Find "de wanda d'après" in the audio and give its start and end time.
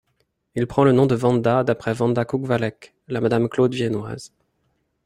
1.05-1.95